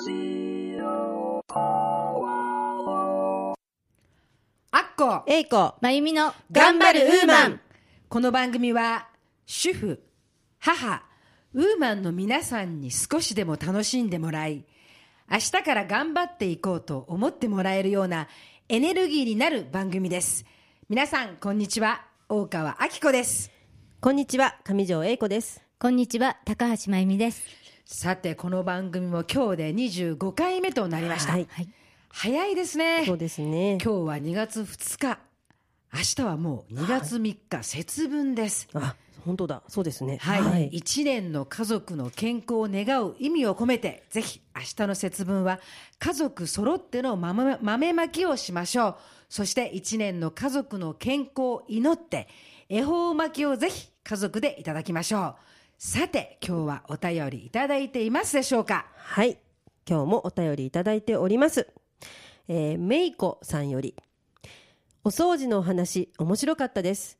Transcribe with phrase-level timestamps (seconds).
[0.00, 0.02] ア
[4.78, 5.24] ッコ。
[5.26, 7.60] えいこまゆみの頑張るウーマン。
[8.08, 9.08] この番組は
[9.44, 10.02] 主婦
[10.58, 11.02] 母
[11.52, 14.64] ウーマンの皆さんに少しでも楽しんでもらい
[15.30, 18.28] 明日から頑張っていこうと思ってもらえるような
[18.70, 20.46] エネルギーになる番組です。
[20.88, 22.06] 皆さんこんにちは。
[22.30, 23.50] 大川明子です。
[24.00, 24.56] こんにちは。
[24.64, 27.40] 上条えいこですこんにちは高橋まゆみです。
[27.86, 31.48] さてこの番組も今日で25回目となりました、はい。
[31.50, 31.68] はい
[32.10, 33.04] 早いですね。
[33.06, 33.78] そうですね。
[33.82, 35.18] 今日は2月2日。
[35.90, 38.68] 明日はもう2月3日、節分です。
[38.74, 38.94] あ
[39.24, 39.62] 本当だ。
[39.68, 40.18] そうですね。
[40.18, 45.60] はい、一年の家族の健康を願う意味を込めてぜひ明日の節分は
[45.98, 48.96] 家族揃っての豆豆まきをしましょう。
[49.30, 52.28] そして一年の家族の健康を祈って
[52.68, 55.34] 恵方巻きをぜひ家族でいただきましょう
[55.82, 58.84] さて今日はお便りいただいていますでしょうか？
[58.96, 59.38] はい。
[59.88, 61.68] 今日もお便りいただいております。
[62.48, 63.96] えー、めいこさんより
[65.04, 67.18] お掃除のお話面白かったです。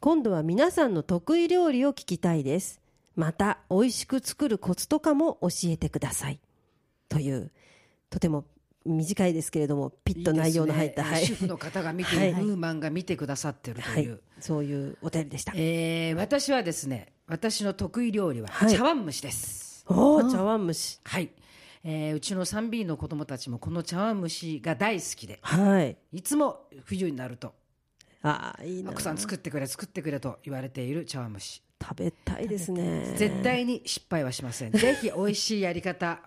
[0.00, 2.82] 今度は皆さんの得意料理を聞きたいです。
[3.14, 6.38] また美味しく作るコツとかも教えてください。
[7.08, 7.50] という
[8.10, 8.44] とても
[8.86, 11.36] 短いですけれどもピッと内容の入ったいいですね。
[11.36, 12.30] 主婦の方が見て、はい。
[12.32, 14.04] ウーマンが見てくださってると、はい。
[14.04, 18.72] いうそういうお便りでした、えー私はですね私の得意料理ははい。
[18.74, 21.00] 茶碗蒸しです、おお茶碗蒸し。
[21.04, 21.30] はい、
[21.84, 25.38] えーうちの 3B の子供たちもこの茶碗蒸しが大好きで。
[25.42, 25.96] はい。
[26.12, 27.52] いつも冬になると
[28.22, 33.14] ああいいな奥さん作ってくれ作ってくれと言われている茶碗蒸し食べたいですね。
[33.16, 34.72] 絶対に失敗はしません。
[34.76, 36.20] ぜひ美味しいやり方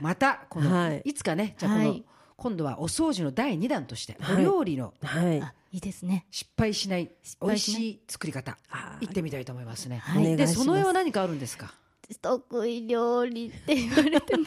[0.00, 1.02] またこの、はい。
[1.04, 2.04] い、つかねじゃあこの、はい。
[2.36, 4.44] 今度はお掃除の第2弾としておはい。
[4.44, 5.40] 料理のはい。
[5.40, 6.26] あいいですね。
[6.30, 7.82] 失敗しない美味しない。
[7.82, 9.06] しい作り方あー。
[9.06, 10.24] 行ってみたいと思いますね、はい。
[10.24, 10.64] でお願いします。
[10.64, 11.74] その絵は何かあるんですか？
[12.20, 14.44] 得意料理って言われても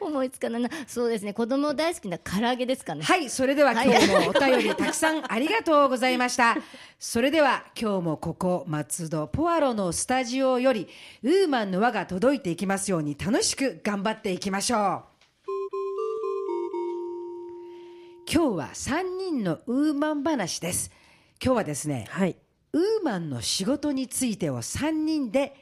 [0.00, 6.56] 思いつかないなそうですね子供大好きな唐揚げですかねはい、それでは今日もお便りたくさんありがとうございました。
[6.98, 10.88] それでは今日もここ松戸ポアロのスタジオより
[11.22, 15.04] ウーマンの輪が届いていきますように楽しく頑張っていきましょう。
[18.30, 20.90] 今日は3人のウーマン話です。
[21.42, 22.36] 今日はですね、はい
[22.72, 25.54] ウーマンの仕事についてを3人で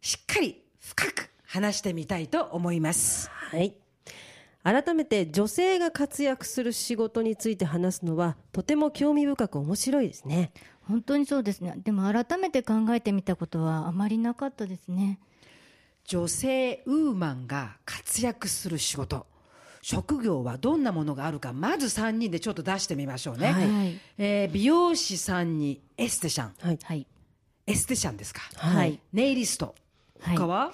[0.00, 3.30] しっかり深く話してみたいと思います。
[3.30, 3.74] はい。
[4.62, 10.52] 改めて女性が活躍する仕事について話すのはとても興味深く面白いですね。
[10.82, 11.74] 本当にそうですね。
[11.82, 15.20] でも改めて考えてみたことはあまりなかったですね。
[16.04, 19.26] 女性ウーマンが活躍する仕事。
[19.80, 23.70] 職業はどんなものがあるかまず3人でちょっと出してみましょうね、はい。
[23.70, 26.54] はいえー美容師さんにエステシャン。
[26.60, 26.78] はい。
[26.82, 27.06] はい。
[27.66, 29.00] エステシャンですか、はい。
[29.12, 29.74] ネイリスト
[30.24, 30.72] はは、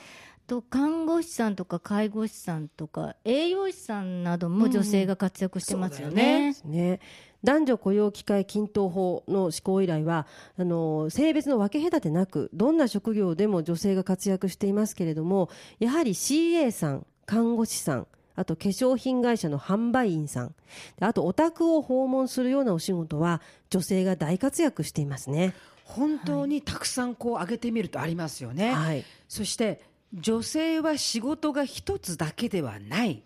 [0.51, 6.55] と看護師さんとか介護士さんとか栄養士さんなども女性が活躍してますよそうだよね。
[6.65, 7.01] ね
[7.45, 10.27] 男女雇用機会均等法の施行以来は
[10.59, 20.55] あの性別の分け隔てなくどんな職業でも女性が活躍していますけれどもやはり CA さん看護師さんあと化粧品会社の販売員さん
[20.99, 23.41] であとお宅を訪問するようなお仕事は
[23.71, 25.55] 女性が大活躍していますね。
[25.91, 29.05] 本当にたくさんこう挙げてみるとありますよね、はい。
[29.29, 33.23] そして女性は仕事が一つだけではない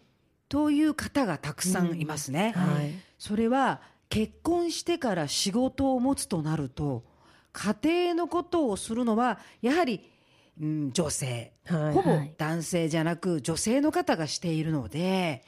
[0.49, 2.93] という方がたくさんいますね、はい。
[3.19, 7.05] それは結婚してから仕事を持つとなると
[7.53, 10.01] 家庭のことをするのはやはり、
[10.61, 11.93] うん、女性、はい。
[11.93, 12.35] ほぼはい。
[12.37, 15.45] 男性じゃなく女性の方がしているので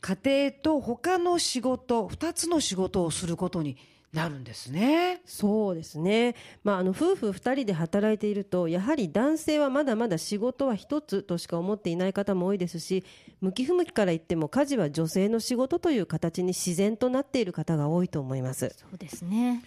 [0.00, 3.76] 家庭と他の仕事2つの仕事をすることに
[4.12, 5.20] なるんですね。
[5.26, 6.34] そうですね、
[6.64, 13.04] まあ、あの夫婦2人で働いているとやはり男性はまだまだ仕事は一つとしか思っていない方も多いですし
[13.40, 18.74] 向き不向きから言っても家事は女性の仕事という形に自然となっている方が多いと思います。
[18.78, 19.62] そうですね。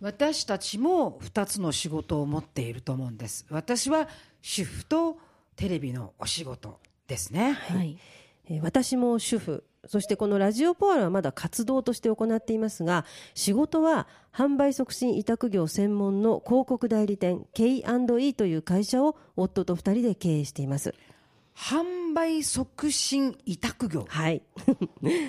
[0.00, 4.08] 私たちも2つの仕事を持っていると思うんです私は
[4.42, 5.16] 主婦と
[5.56, 7.98] テレビのお仕事ですねはい。
[8.48, 13.04] えー私も主婦そしてこのラジオポアロはまだ活動として行っていますが
[13.34, 20.94] 仕事は販売促進委託業専門の広告代理店 K&E という会社を夫と2人で経営しています。
[21.56, 24.04] 販売促進委託業？
[24.08, 24.42] はい、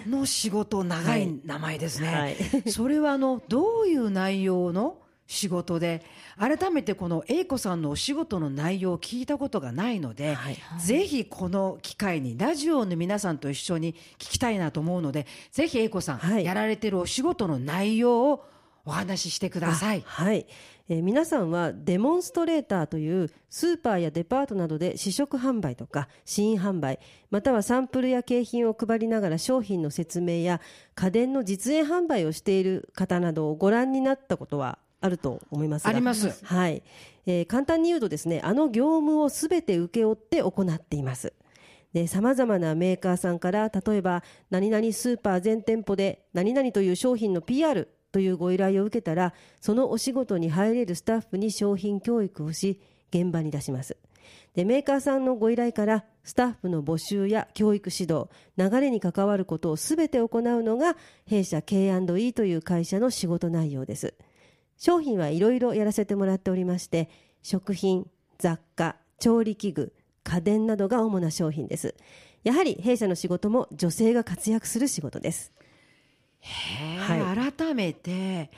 [0.10, 2.70] の仕事長い名前ですね、はい。
[2.70, 6.02] それはあのどういう内容の仕事で
[6.38, 10.58] 改めてこの英子さんのお仕事の内容を聞いたことがないので、はい。
[10.80, 16.46] ぜひこの機会にラジオの皆さんと一緒に聞きたいなと思うのでぜひ英子さん、はい。
[16.46, 18.46] やられてるお仕事の内容を
[18.86, 20.04] お話ししてください。
[20.06, 20.48] はい、
[20.88, 30.62] えー皆さんはデモンストレーターというスーパーやデパートなどで試食販売とか試飲販売またはサンプルや景品を配りながら商品の説明や
[30.96, 35.90] 家電の実演販売をしている方などをご覧になったことはあると思いますが。
[35.90, 36.44] あります。
[36.46, 36.84] はい、
[37.26, 41.34] えー簡単に言うとですねあの業務をすべて請け負って行っています。
[42.08, 52.80] さまざまなメーカーさんから例えば何々スーパー全店舗で何々という商品の PR というご依頼を受けたらそのお仕事に入れるスタッフに商品教育をし
[53.10, 53.98] 現場に出します。
[54.54, 58.28] でメーカーさんのご依頼からスタッフの募集や教育指導
[58.58, 64.16] 流れに関わることをすべて行うのが弊社 K&E という会社の仕事内容です
[64.78, 67.10] 商品はいろいろやらせてもらっておりまして
[67.42, 68.08] 食品
[68.38, 69.94] 雑貨調理器具
[70.24, 71.96] 家電などが主な商品です。
[72.44, 75.52] やはり弊社の仕事も女性が活躍する仕事です。
[77.00, 78.52] は改めて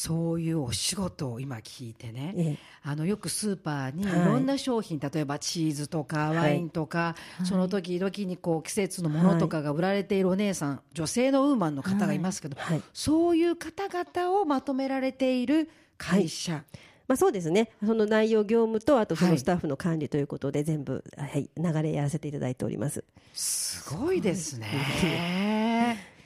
[0.00, 2.58] そういうお仕事を今聞いてね、ええ。
[2.84, 4.24] あのよくスーパーにいはい。
[4.26, 6.36] ろんな商品、例えばチーズとかはい。
[6.36, 12.82] ワインとか、その時々にこう季節のものとかが売られているお姉さん、女性のウーマンの方がいますけど、はい。
[12.92, 16.62] そういう方々をまとめられている会社、
[17.08, 17.72] まあ、そうですね。
[17.84, 19.32] その内容業務とあとそはい。
[19.32, 23.02] のスタッフの管理ということで全部、はい、流れやらせていただいております。
[23.34, 26.17] すごいですね。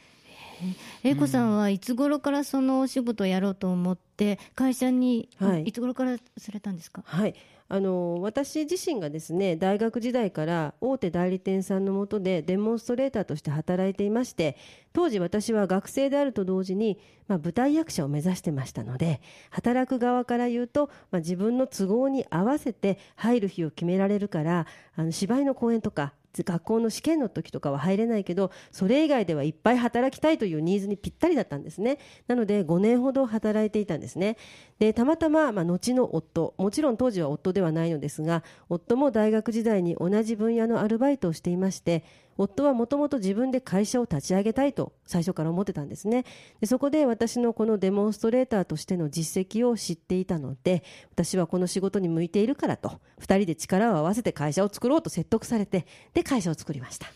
[1.02, 5.64] 英子さんはいつ頃からそのお仕事をやろうと思って会社に、はい。
[5.64, 7.02] い、つ頃からされたんですか？
[7.04, 7.34] はい、
[7.68, 14.56] あの私自身がですね大学時代から大手代理店さんの下でデモンストレーターとして働いていまして
[14.92, 16.98] 当時私は学生であると同時に、
[17.28, 19.20] まあ、舞台役者を目指してましたので
[19.50, 31.98] 働く側から言うと、まあ、自分の都合に合わせて入る日を決められるからあの芝居の公演とか学校の試験の時とかは入れないけどそれ以外ではいっぱい働きたいというニーズにぴったりだったんですね。
[32.26, 34.38] なので5年ほど働いていたんですね。
[34.78, 36.54] でたまたま、まあ、後の夫。
[36.56, 42.04] もちろん当時は夫ではないのですが夫も大学時代に同じ分野のアルバイトをしていまして
[42.38, 46.24] 夫はもともと自分で会社を立ち上げたいと最初から思ってたんですね。
[46.60, 50.82] でそこで私のこのデモンストレーターとしての実績を知っていたので
[51.12, 57.06] 私はこの仕事に向いているからと2人で力を合わせて会社を作ろうと説得されてで会社を作りました。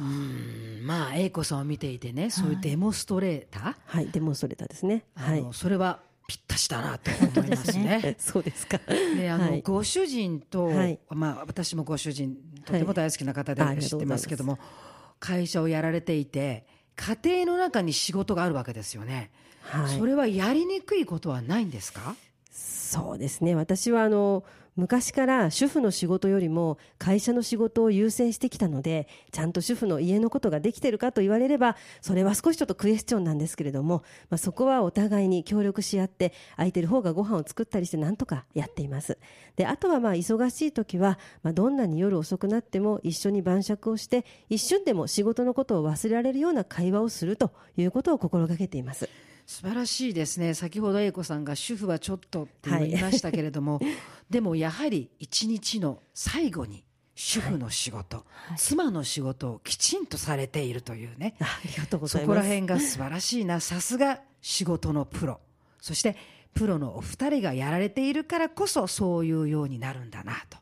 [0.00, 5.04] うんまあ英子さんを見ていてねそういうデモンストレーター、はいデモンストレーターですね。
[5.16, 5.44] はい。
[5.52, 7.10] それはぴったしだなと
[7.40, 8.14] 思いますね。
[8.20, 8.78] そうですか。
[8.86, 9.62] であの、はい。
[9.62, 11.00] ご主人と、はい。
[11.08, 12.36] まあ、私もご主人
[12.66, 16.66] とても大好きな方で知ってますけども、あ会社をやられていて
[16.96, 19.30] 家庭の中に仕事があるわけですよね、
[19.62, 19.98] はい。
[19.98, 22.14] それはやりにくいことはないんですか？
[22.52, 23.54] そうですね。
[23.54, 24.44] 私はあの
[24.78, 39.18] 昔から主婦の仕事よりも会社の仕事を優先してきたのでちゃんと主婦の家のことができてるかと言われればそれは少しちょっとクエスチョンなんですけれども、まあ、そこはお互いに協力し合って空いてる方がご飯を作ったりしてなんとかやっています。
[39.56, 49.08] であとはまあ忙しい時は、まあ、どんなに夜遅くなっても一緒に晩酌をして一瞬でも仕事のことを忘れられるような会話をするということを心がけています。
[49.48, 50.52] 素晴らしいですね。
[50.52, 53.80] 先ほど英子さんが主婦はちょっとって言いましたけれども、
[54.28, 56.84] でもやはり一日の最後に
[57.14, 58.26] 主婦の仕事、
[58.58, 61.34] 妻の仕事をきちんとされているというね。
[61.40, 63.60] あありがとうござそこらいます辺が素晴らしいな。
[63.60, 65.40] さすが仕事のプロ。
[65.80, 66.14] そして
[66.52, 70.58] プロのお二人がやられているからこそそういうようになるんだなと、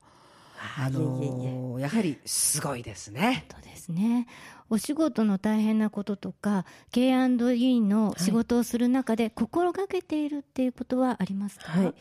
[0.79, 3.44] あのいえいえいやはりすごいですね。
[3.50, 4.26] そうですね。
[4.69, 11.94] お仕事の大変なこととか K&E の仕事をする中で心がけているっていうことはありますか、はい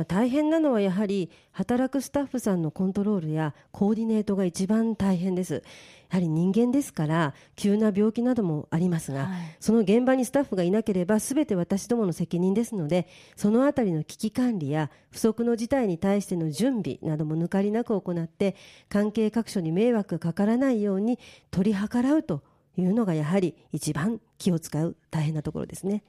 [0.00, 5.62] まあ、大変なのはやはり働くスタッフさんのコントロールやコーディネートが一番大変です
[6.08, 18.56] やはり人間ですから急な病気などもありますが、はいその現場にスタッフがいなければ全て私どもの責任ですのでそのあたりの危機管理や不測の事態に対しての準備なども抜かりなく行って
[18.88, 21.18] 関係各所に迷惑がかからないように
[21.50, 22.42] 取り計らうと
[22.78, 26.02] いうのがやはり一番気を使う大変なところですね。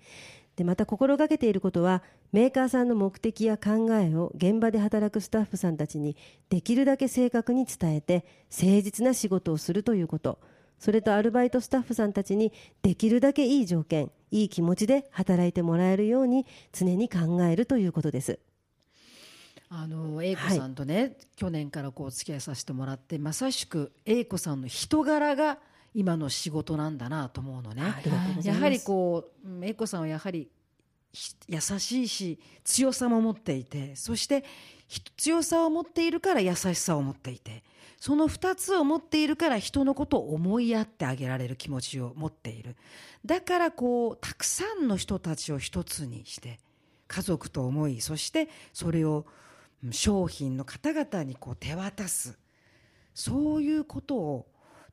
[0.55, 6.15] でまた心がけていることはメーカーさんの目的や考えを現場で働くスタッフさんたちに
[6.49, 10.39] できるだけ正確に伝えて誠実な仕事をするということ
[10.77, 18.39] それとアルバイトスタッフさんたちにできるだけいい条件いい気持ちで働いてもらえるように常に考えるということです。
[19.69, 25.59] あの英子さんとね、去年からこうお付き合いさせてもらってまさしく英子さんの人柄が
[25.93, 27.83] 今の仕事なんだなと思うのね。
[28.43, 30.49] やはりこううん英子さんはやはり
[31.11, 34.45] ひ優しいし強さも持っていてそして
[34.87, 37.63] ひ強さを持っているから優しさを持っていて
[37.99, 42.75] その2つを持っているから人のことを思いやってあげられる気持ちを持っている。
[43.25, 46.59] だからこうたくさんの人たちを一つにして
[47.07, 49.25] 家族と思いそしてそれを
[49.83, 52.39] うん商品の方々にこう手渡す。
[53.13, 54.47] そういうことを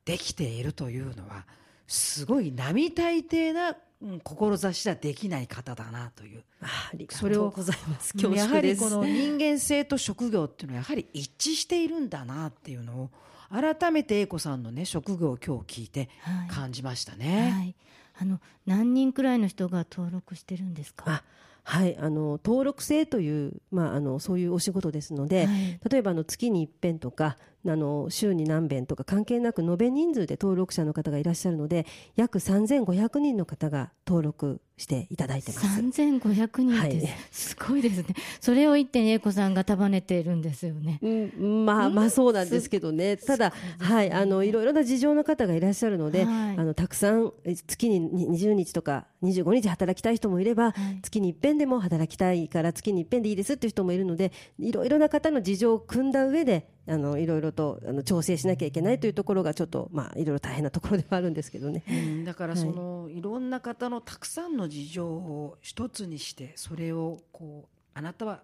[0.08, 1.44] できているというのは
[1.86, 6.44] すごい並大抵なうん志じゃできない方だなという。
[6.62, 8.12] あありがそれをとうございます。
[8.14, 8.84] 恐やは縮です。
[8.84, 13.10] りこの人間性と職業っていうのはやはり一致しているんだなっていうのを
[13.50, 16.48] 改めて英子さんのね職業を今日聞いてはい。
[16.48, 17.50] 感じましたね。
[17.50, 17.74] はい、
[18.20, 21.04] あの何人くらいの人が登録してるんですか？
[21.08, 21.24] あ
[21.64, 21.98] はい。
[21.98, 25.80] あの登録制という、まあ、あのそういうお仕事ですので、はい。
[25.90, 27.36] 例えばあの月に一遍とか
[27.66, 31.86] あの週に何遍とか関係なく延べ人数で登録者の方がいらっしゃるので
[32.16, 35.74] 約3500人の方が登録していただいてます。
[35.74, 38.14] 三千五百人はいです、すごいですね。
[38.40, 41.00] それを一点英子さんが束ねているんですよね。
[41.02, 61.84] うん、まあまあそうなんですけどね、ただ、はい、あのいろいろな事情の方がいらっしゃるので、はいあのたくさんえ月に20日とか25日働きたい人もいれば、はい月に一遍でも働きたいから月に一遍でいいですっていう人もいるので、いろいろな方の事情を組んだ上で、あのいろいろとあの調整しなきゃいけないというところがちょっとまあいろいろ大変なところではあるんですけどね。
[61.88, 68.42] うんだからその、い、ろんな方のたくさんの事情を一つにしてそれをこうあなたは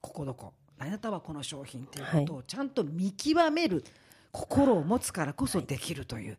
[0.00, 3.84] ここどこあなたはこの商品っていうことをちゃんと見極める
[4.32, 6.38] 心を持つからこそできるという、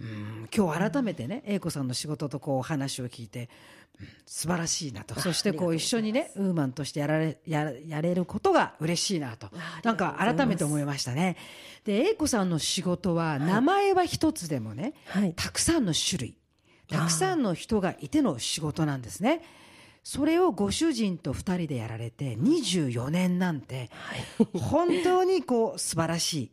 [0.00, 3.48] うん今日改めてね英子さんの仕事とこうお話を聞いて、うん
[4.26, 5.18] 素晴らしいなと。
[5.20, 9.48] そしてこう一緒にねウーマンとしてやられややれることが嬉しいなと。
[9.82, 11.36] なんか改めて思いましたね。
[11.84, 15.32] で英子さんの仕事は名前は一つでもね、はい。
[15.34, 16.38] たくさんの種類
[16.88, 19.42] たくさんの人がいての仕事なんですね。
[20.02, 23.90] それをご主人と2人でやられて24年なんて
[24.52, 26.50] 本当にこう素晴らしい。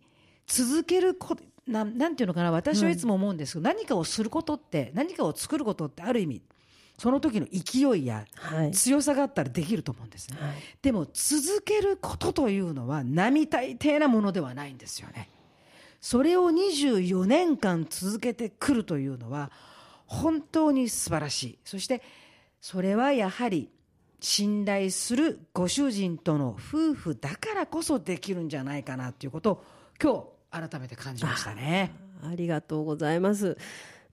[0.48, 1.38] 続けるこ
[1.68, 6.42] なんなんていうのかな私はいつも思うんですけど、何かをすることって何かを作ることってある意味
[6.98, 8.72] その時の勢いやはい。
[8.72, 10.54] 強さがあったらできると思うんですね、はい。
[10.82, 15.30] でも続けることというのは並大抵なものではないんですよね。
[16.00, 19.52] それを24年間続けてくるというのは
[20.06, 21.60] 本当に素晴らしい。
[21.64, 22.02] そして
[22.60, 23.70] それはやはり
[24.20, 29.64] 信頼するご主人との夫婦だからこそできるんじゃないかなということを
[30.02, 31.92] 今日改めて感じましたね。
[32.24, 33.58] ありがとうございます。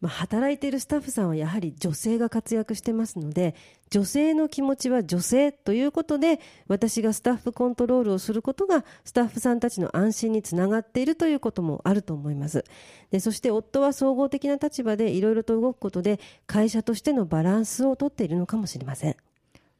[0.01, 3.55] まあ、働いているスタッフさんはやはり女性が活躍してますので
[3.91, 12.65] 女性の気持ちは女性ということで私がスタッフコントロールをすることがスタッフさんたちの安心につながっているということもあると思います
[13.11, 19.17] でそして夫は総合的な立場でいろいろと動くことで会社としてのバランスをとっているのかもしれません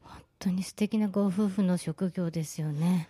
[0.03, 3.09] 本当に素敵なご夫婦の職業ですよね。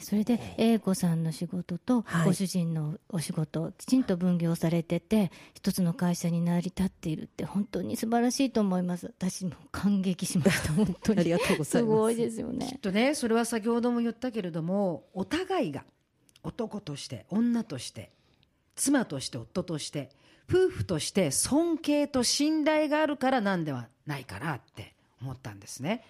[0.00, 2.26] それで英子さんの仕事とはい。
[2.26, 9.06] ご主人のお仕事をきちんと分業されてて一つの会社に成り立っているって本当に素晴らしいと思います。
[9.18, 11.20] 私も感激しました 本当に。
[11.20, 11.70] ありがとうございます。
[11.70, 15.84] すごいですよきっねとねそれは先ほども言ったけれどもお互いが
[16.42, 18.10] 男として女として
[18.76, 20.10] 妻として夫として
[20.48, 26.04] 夫婦として尊敬と信頼があるからなんではないかなって思ったんですね、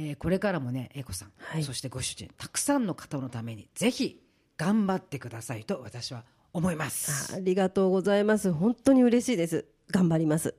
[0.00, 1.62] えーこれからもね英子さん、はい。
[1.62, 4.22] そしてご主人たくさんの方のためにぜひ
[4.56, 7.34] 頑張ってくださいと私は思います。
[7.34, 8.50] あありがとうございます。
[8.52, 9.66] 本当に嬉しいです。
[9.90, 10.54] 頑張ります。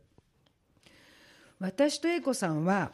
[1.59, 2.91] 私と英子さんは、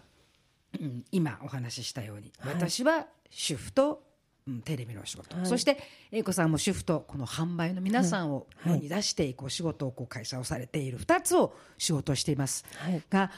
[0.80, 2.54] うん今お話ししたように、はい。
[2.56, 4.04] 私は主婦と、
[4.48, 5.46] うんテレビのお仕事、はい。
[5.46, 5.77] そして
[6.12, 8.74] 英子さんも主婦とこの販売の皆さんをはい。
[8.75, 13.01] 世に出していくお仕事をこう会社をされている2つを仕事をしています、はい。
[13.10, 13.32] が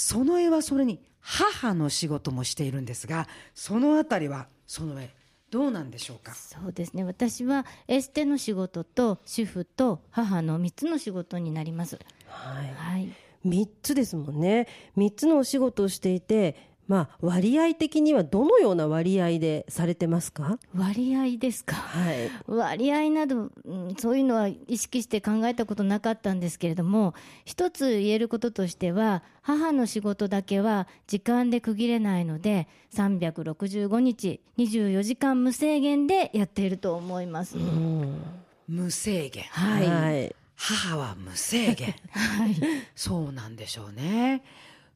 [0.00, 5.10] その絵はそれに母の仕事もしているんですがそのあたりはその絵
[5.50, 6.34] どうなんでしょうか？
[6.34, 7.04] そうですね。
[7.04, 11.98] 私はエステの仕事と主婦と母の3つの仕事になります。
[12.26, 12.74] はい。
[12.74, 13.08] はい。
[13.46, 14.68] 3つですもんね。
[14.98, 20.58] 3つのお仕事をしていてまあ割合的にはどのような割合でされてますか？
[20.74, 21.74] 割合ですか？
[21.76, 22.30] はい。
[22.46, 27.14] 割合など、うんそういうのは意識して考えたことなかったんですけれども
[27.44, 38.22] 一つ言えることとしては母の仕事だけは時間で区切れないので365日24時間無制限でやっていると思います、うん。
[38.66, 39.44] 無制限。
[39.50, 39.86] はい。
[39.86, 40.34] はい。
[40.56, 41.94] 母は無制限。
[42.10, 42.56] はい。
[42.96, 44.42] そうなんでしょうね。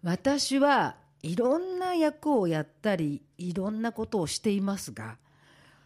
[0.03, 5.17] 私はいろんな役をやったりいろんなことをしていますが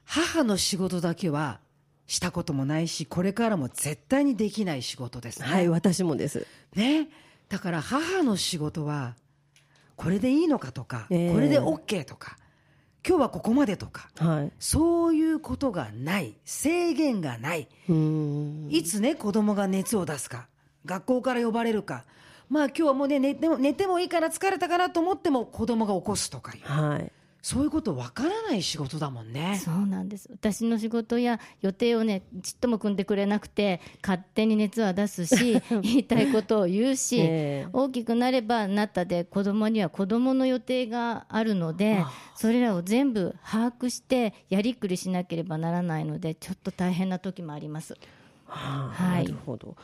[0.05, 1.61] 母の仕事だけは
[2.07, 5.49] したこともないしこれからも絶対にできない仕事ですね。
[5.49, 6.47] はい私もです。
[6.75, 7.09] ね。
[7.49, 9.16] だから母の仕事は
[9.97, 11.33] これでいいのかとか、ええ。
[11.33, 12.37] これで OK とか
[13.07, 14.52] 今日はここまでとかはい。
[14.61, 16.37] そういうことがない。
[16.45, 17.69] 制限がない。
[18.69, 20.47] いつね子供が熱を出すか
[20.85, 22.05] 学校から呼ばれるか
[22.49, 27.12] まあ今日はもうね寝ても寝てもいいから疲れたかなと思っても子供が起こすとかいうはい
[27.47, 29.62] そういうことわからない仕事だもんね。
[29.65, 47.97] そうなんです私の仕事や予定をねちっとも組んでくれなくて勝手に熱は出すし 言いたいことを言うし、ええ大きくなればなったで子供には子供の予定があるのでそれらを全部把握してやりくりしなければならないのでちょっと大変な時もあります。
[48.49, 49.76] はあはいなるほど。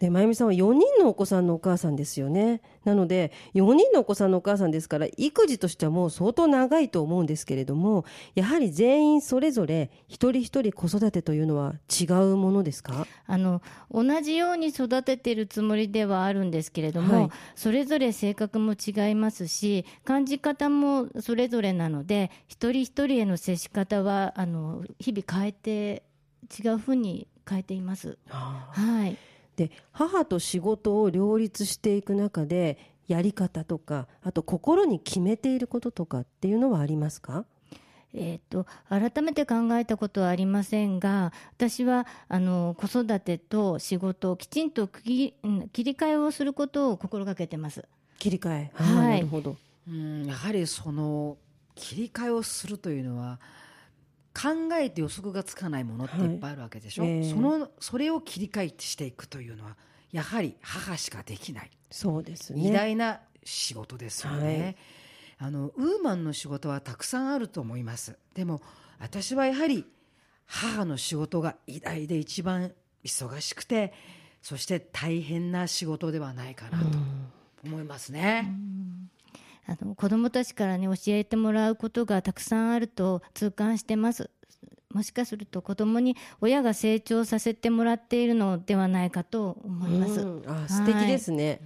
[0.00, 2.62] で、まゆみさんは4人のお子さんのお母さんですよね。
[2.84, 13.06] なので、4人のお子さんのお母さんですから、育児としてはもう相当長いと思うんですけれども、やはり全員それぞれ一人一人子育てというのは違うものですか？
[13.26, 26.02] あの同じように育ててるつもりではあるんですけれども、はいそれぞれ性格も違いますし感じ方もそれぞれなので一人一人への接し方はあの日々変えて
[26.58, 28.16] 違うふうに変えています。
[28.28, 29.16] はい
[29.60, 37.44] で、母と仕事を両立していく中で、やり方とか、あと心に決めていることとかっていうのはありますか？
[38.14, 47.84] えー、と改めて考えたことはありませんが私はあの子育てと仕事をきちんと区切り替えをすることを心がけてます。
[48.18, 48.70] 切り替え。
[48.74, 49.56] はいなるほど。
[49.88, 51.36] うんやはりその
[51.76, 53.38] 切り替えをするというのは
[54.32, 57.12] 考えて予測がつかないものっていっぱいあるわけでしょ、はい。
[57.12, 57.30] ええ。
[57.30, 59.76] そのそれを切り替えてしていくというのは
[60.12, 61.70] やはり母しかできない。
[61.90, 62.72] そうです偉ね。
[62.72, 64.76] 大な仕事ですよね、
[65.38, 68.18] あのウーマンの仕事はたくさんあると思います。
[68.34, 68.60] でも
[68.98, 69.86] 私はやはり
[70.46, 72.72] 母の仕事が偉大で一番
[73.02, 73.92] 忙しくて
[74.42, 76.98] そして大変な仕事ではないかなと
[77.64, 78.52] 思いますね、
[79.66, 84.30] あの子どもたちからね教えてもらうことがたくさんあると痛感してます。
[84.92, 90.42] もしかすると子どもに親が成長させてもらっているのではないかと思います、うん。
[90.46, 91.60] あ素敵ですね。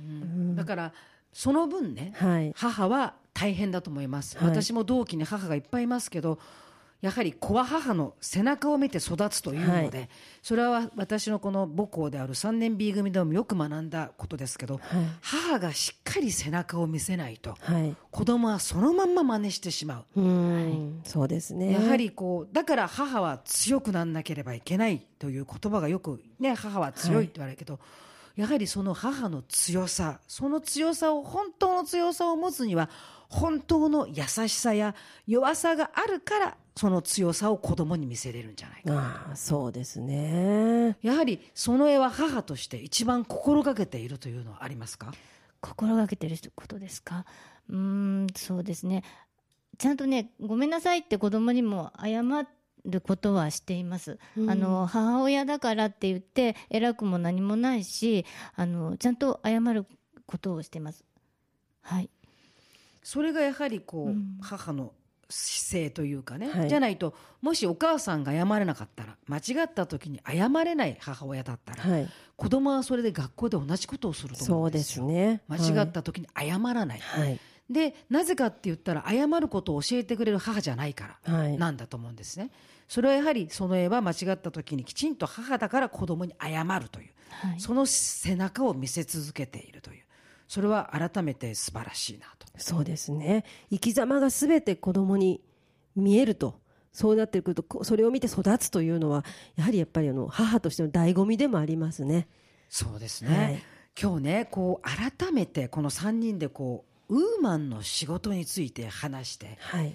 [0.55, 0.93] だから
[1.33, 2.53] その分ね、はい。
[2.55, 4.49] 母は大変だと思います、はい。
[4.49, 6.39] 私も同期に母がいっぱいいますけど
[7.05, 10.07] やはり子は母の背中を見て育つというので、は
[10.43, 14.83] それは私のこの母校である3年 B 組でもよく学んだことですけど、はい。
[15.21, 17.95] 母がしっかり背中を見せないとはい。
[18.11, 21.73] 子供はそのまんま真似してしまう、うん、そうですね。
[21.73, 27.81] やはりこうだから母は強くなんなければいけないという言葉がよくね母は強いって言われるけど、
[28.35, 32.89] やはりその母の強さその強さを本当の強さを持つには
[33.29, 34.95] 本当の優しさや
[35.27, 38.95] 弱さがあるからその強さを子供に見せれるんじゃないか。
[38.95, 40.97] ああ、そうですね。
[41.03, 45.13] やはりその絵は母として一番心がけているというのはありますか？
[45.61, 47.27] 心がけてることですか？
[47.71, 49.05] うーんそうですね。
[49.79, 52.23] ちゃんとねごめんなさいって子供にも謝
[52.85, 54.51] ることはしています、うん。
[54.51, 59.87] あの母親だからって言って偉くも何もないしあのちゃんと謝る
[60.27, 61.05] ことをしてます。
[61.83, 62.11] はい。
[63.03, 64.39] それがやはりこう、うん。
[64.41, 64.93] 母の
[65.35, 66.69] 姿勢というかね、はい。
[66.69, 72.09] じゃないともしお母さんが謝れなかったら間違った時に謝れない母親だったら、はい。
[72.37, 75.07] 子供はそれで学校で同じことをすると思そううんでですよ。
[75.07, 75.43] すね。
[75.49, 77.41] 間違った時に謝らない、はい。
[77.69, 81.59] でなぜかって言ったら謝ることを教えてくれる母じゃないから、はい。
[81.59, 82.51] なんだと思うんですね。
[82.87, 87.61] それはやはりその絵は間違った時にきちんと母だから子供に謝るという、はい。
[87.61, 90.04] その背中を見せ続けているという
[90.49, 93.45] それは改めて素晴らしいなとそうですね。
[93.71, 95.41] 生き様がすべて子供に
[95.97, 96.63] 見えると。
[96.93, 99.25] そうなってくると、こそれを見て育つというのは、
[99.57, 102.29] やはりやっぱりあの母としての醍醐味でもありますね。
[102.69, 103.63] そうですね、はい
[103.97, 109.95] 今日ねこう改めてこの3人でこうウーマンの仕事について話してはい。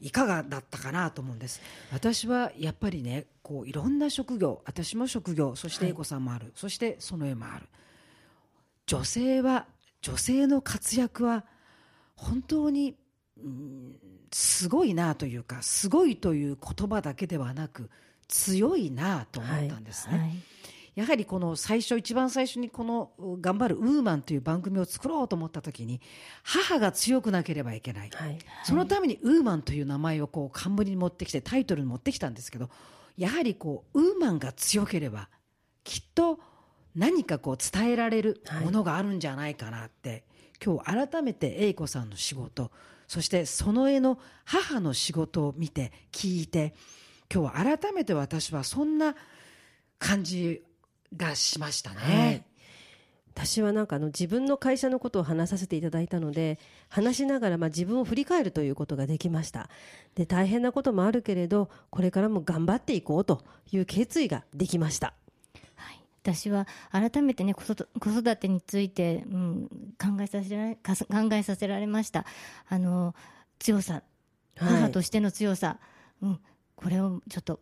[0.00, 1.60] いかがだったかなと思うんです
[1.92, 7.66] 私はやっぱりねこういろんな職業私も職業そして英子さんもある、そしてその絵もある
[8.86, 9.66] 女性は
[10.02, 11.44] 女性の活躍は
[12.16, 12.96] 本当に、
[13.42, 13.96] うん
[14.32, 17.90] すごいなというかすごいという言葉だけではなく
[18.28, 20.30] 強いなと思ったんですね、はい
[20.96, 26.00] やはりこの最初一番最初にこの「頑張るウーマン」という番組を作ろうと思った時に
[26.42, 28.38] 母が強くなければいけない、はい。
[28.64, 32.68] そのためにウーマンという名前をこう冠に持ってきてタイトルに持ってきたんですけど
[33.16, 35.30] やはりこうウーマンが強ければ
[35.84, 36.40] きっと
[36.94, 40.24] 何かこう伝えられるものがあるんじゃないかなって、
[40.64, 42.70] 今日改めて英子さんの仕事
[43.10, 46.74] そしてその絵の母の仕事を見て聞いて
[47.32, 49.16] 今日は改めて私はそんな
[49.98, 50.62] 感じ
[51.16, 51.96] がしましたね。
[51.96, 52.44] はい。
[53.32, 59.70] 私はなんかあの自分の会社のことを話させていただいたので話しながらまあ自分を振り返るということができました。
[60.14, 65.08] で大変なこともあるけれどこれからも頑張っていこうという決意ができました。
[65.08, 65.29] はい、
[66.34, 72.24] 私は改めてね子育子育てについて、うん、考えさせられ考えさせられました
[72.68, 73.14] あの
[73.58, 74.02] 強さはい
[74.56, 75.78] 母としての強さ、
[76.22, 76.40] うん、
[76.76, 77.60] これをちょっと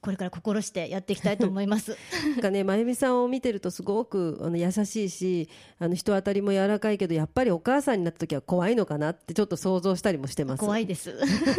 [0.00, 1.94] これから心してやっていきたいと思います。
[2.32, 10.60] なんかね、まゆみさんを見てるとすごくあの優しいし、あの人当たりも柔らかいけど、やっぱりお母さんになった時は怖いのかなってちょっと想像したりもしてます。
[10.60, 11.14] 怖いです。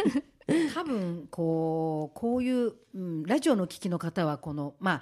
[0.74, 5.02] 多分こうこういう、うん、ラジオの聞きの方はこのまあ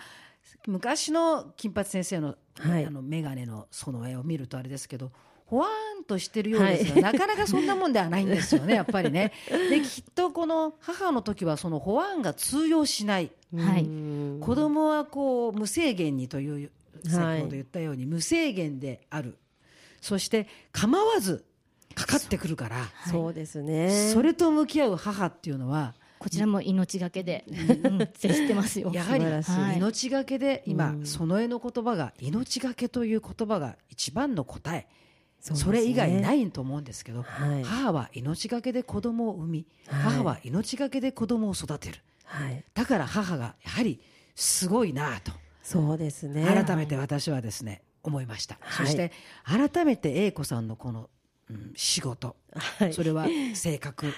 [0.67, 2.85] 昔の金八先生の,、はい。
[2.85, 5.11] あの眼鏡のその絵を見るとあれですけど
[5.45, 9.31] ほわーんとしてるようですが、なかなかそんなもんではないんですよねやっぱりね。
[9.49, 13.31] できっとこの母の時はそのほわーんが通用しない。
[13.57, 13.83] はい。
[13.83, 13.87] う
[14.37, 14.39] ん。
[14.41, 16.69] 子供はこう無制限にというはい
[17.09, 19.37] 先ほど言ったように無制限である、
[20.01, 21.43] そして構わず
[21.95, 22.77] かかってくるから。
[23.09, 24.11] そうですね。
[24.13, 28.91] それと向き合う母っていうのはこちらも命がけで、うん、接してますよ。
[28.93, 29.77] やはりはい。
[29.77, 31.05] 命がけで今、うん。
[31.05, 34.87] その絵の言葉が命がけという言葉が一番の答え。
[35.39, 35.59] そね。
[35.59, 37.63] それ以外ないと思うんですけど、はい。
[37.63, 40.01] 母は命がけで子供を産み、はい。
[40.01, 42.01] 母は命がけで子供を育てる。
[42.25, 42.63] はい。
[42.73, 44.01] だから母がやはり
[44.35, 45.31] すごいなと。
[45.63, 46.45] そうですね。
[46.45, 48.87] 改めて私はですね思いました、はい。
[48.87, 49.13] そして
[49.45, 51.09] 改めて英子さんのこの、
[51.49, 52.35] うん仕事。
[52.53, 52.93] はい。
[52.93, 54.13] それは性格、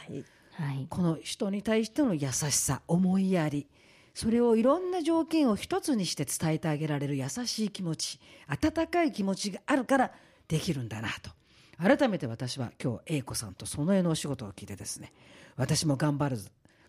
[0.54, 0.68] はい。
[0.68, 3.68] はい、この人に対しての優しさ思いやり。
[4.14, 10.12] それをいろんな条件を一つにして伝えてあげられる優しい気持ち温かい気持ちがあるから
[10.50, 11.32] できるんだなと。
[11.78, 15.14] 改めて私は今日英子さんとその絵のお仕事を聞いてですね
[15.56, 16.42] 私も頑張る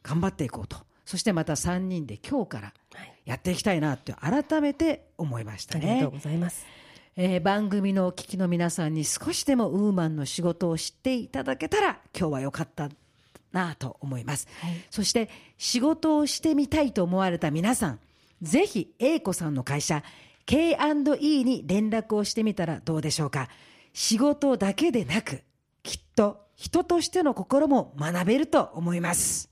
[0.03, 0.77] 頑張っていこうと。
[1.05, 2.73] そしてまた3人で今日から
[3.25, 5.91] やっていきたいなって改めて思いましたね。
[5.91, 6.11] ありがとう。
[6.13, 6.67] ございます。
[7.15, 12.89] えー番組のお聞きの皆さんに少しでもウーマンの仕事を知っていただけたら今日は良かった
[13.53, 14.49] なと思います、
[14.91, 18.01] そして仕事をしてみたいと思われた皆さん
[18.43, 20.03] ぜひ A 子さんの会社
[20.47, 23.49] K&E に連絡をしてみたらどうでしょうか。
[23.93, 25.43] 仕事だけでなく
[25.83, 29.49] きっと人としての心も学べると思います。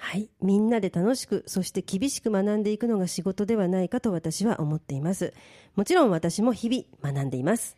[0.00, 0.30] はい。
[0.40, 5.34] みんなで楽しく、そして厳しく学んでいくのが仕事ではないかと私は思っています。
[5.74, 7.76] もちろん私も日々学んでいます。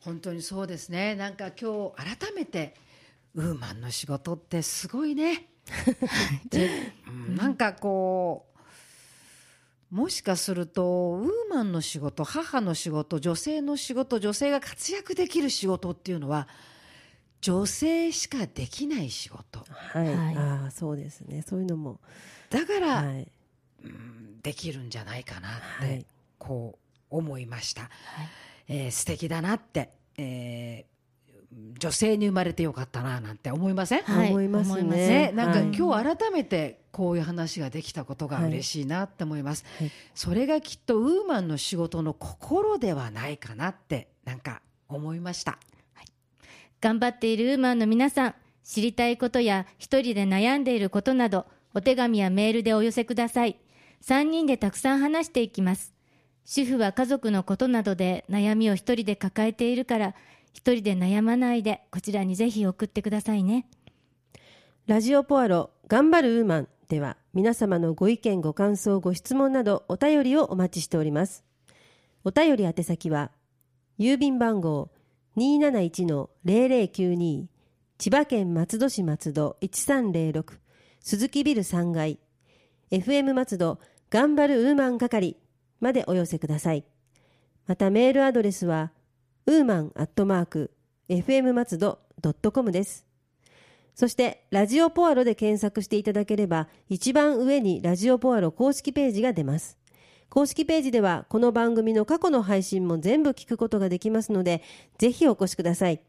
[0.00, 2.74] 本当にそうですねなんか今日改めて
[3.34, 5.48] ウーマンの仕事ってすごいね
[7.36, 8.46] なんかこ
[9.90, 16.46] うもしかするとウーマンの仕事母の仕事女性の仕事女性が活躍できる仕事っていうのは
[17.40, 20.14] 女性しかできない仕事はい。
[20.14, 21.42] はいああ、そうですね。
[21.42, 22.00] そういうのも。
[22.50, 23.28] だから、はい。
[23.84, 26.06] うんできるんじゃないかなっはいて
[26.38, 26.78] こ
[27.10, 27.90] う思いました、
[28.66, 30.97] えー素敵だなって、えー
[31.50, 34.30] 女性に生まれてよかったななんて思いません、はい。
[34.30, 35.30] 思いますね。
[35.30, 35.76] ね、なんかはい。
[35.76, 39.90] 今日改めてこういう話ができたことが嬉しいなって思います、はい。
[40.14, 45.58] それがきっとウーマンの仕事の心ではないかなってなんか思いました。
[46.80, 53.58] 頑張っているウーマンの皆さん、知りたいことや一人で悩んでいることなど、お手紙やメールでお寄せください。
[54.04, 55.92] 3人でたくさん話していきます。
[56.44, 60.14] 主婦は家族のことなどで悩みを一人で抱えているから、
[60.52, 63.66] 一人で悩まないで、こちらにぜひ送ってくださいね。
[64.88, 71.44] ラジオポアロ頑張るウーマンでは皆様のご意見ご感想ご質問などお便りをお待ちしております
[72.24, 73.30] お便り宛先は
[73.98, 74.88] 郵便番号
[75.36, 77.44] 271-0092
[77.98, 80.54] 千葉県松戸市松戸1306
[81.00, 82.18] 鈴木ビル3階
[82.90, 85.36] FM 松戸頑張るウーマン係
[85.80, 86.86] までお寄せください
[87.66, 88.90] またメールアドレスは
[89.48, 90.70] ウーマンアットマーク
[91.08, 91.98] FM 松戸
[92.52, 93.06] .com です
[93.94, 99.78] そして、ラジオポアロで検索していただければ、一番上にラジオポアロ公式ページが出ます。
[100.28, 104.62] 公式ページでは、この番組の過去の配信も全部聞くことができますので、
[104.98, 106.02] ぜひお越しください。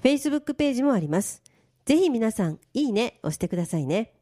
[0.00, 1.42] Facebook ページもあります。
[1.84, 4.14] ぜひ皆さん、いいね、押してくださいね。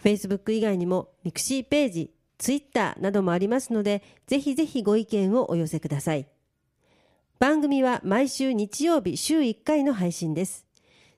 [0.00, 6.28] Facebook 以外にも、ミクシーページ、Twitter などもありますので、ぜひぜひご意見をお寄せください。
[7.40, 10.66] 番組は毎週日曜日週1回の配信です。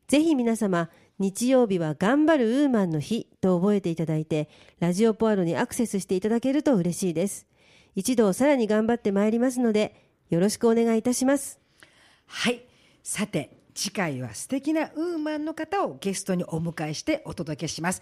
[0.08, 4.48] ぜひ皆様、日曜日は頑張るウーマンの日と覚えていただいて、
[4.80, 7.46] ラジオポアロにアクセスしていただけると嬉しいです。
[7.94, 9.94] 一度さらに頑張ってまいりますので、
[10.30, 11.60] よろしくお願いいたします。
[12.26, 12.62] はい。
[13.02, 18.00] さて、次回は素敵なウーマンの方をゲストにお迎えしてお届けします。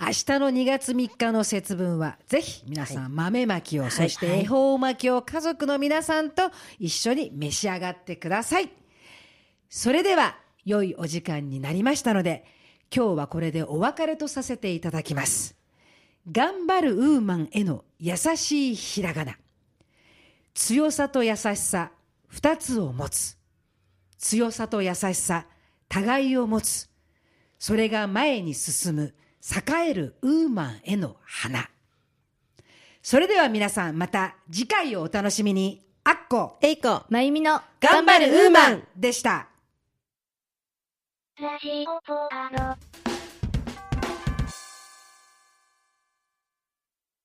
[0.00, 8.70] 明日の2月3日の節分は、ぜひ皆さん豆まきを、そして恵方巻きを家族の皆さんと一緒に召し上がってください。
[9.68, 12.46] それでは、良いお時間になりましたので、
[12.94, 15.54] 今日はこれでお別れとさせていただきます。
[16.32, 19.36] 頑張るウーマンへの優しいひらがな。
[20.54, 21.92] 強さと優しさ、
[22.26, 23.39] 二つを持つ。
[24.20, 25.46] 強さと優しさ、
[25.88, 26.88] 互いを持つ。
[27.58, 31.68] それが前に進む、栄えるウーマンへの花。
[33.02, 35.86] それでは皆さんまた次回をお楽しみに。
[36.04, 39.48] あっこ、えいこ、まゆみの頑張るウーマンでした。
[41.40, 43.09] ラジオポアロ。